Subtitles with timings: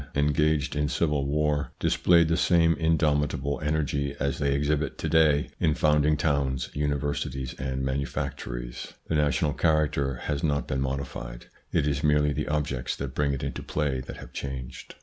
[0.01, 4.39] 24 THE PSYCHOLOGY OF PEOPLES engaged in civil war, displayed the same indomitable energy as
[4.39, 8.93] they exhibit to day in founding towns, universities, and manufactories.
[9.05, 13.33] The national charac ter has not been modified; it is merely the objects that bring
[13.33, 14.95] it into play that have changed.